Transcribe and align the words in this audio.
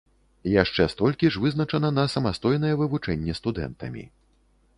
Яшчэ 0.51 0.87
столькі 0.93 1.29
ж 1.35 1.43
вызначана 1.43 1.93
на 1.99 2.07
самастойнае 2.15 2.73
вывучэнне 2.81 3.33
студэнтамі. 3.43 4.03